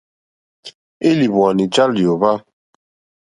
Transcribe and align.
Élìhwwànì 1.09 1.63
já 1.73 1.83
lyǒhwá. 1.95 2.31